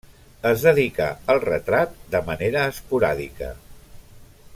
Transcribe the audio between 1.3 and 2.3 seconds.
al retrat de